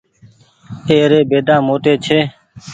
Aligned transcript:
اي 0.89 0.97
ري 1.11 1.21
بيدآ 1.29 1.55
موٽي 1.67 1.93
ڇي۔ 2.05 2.19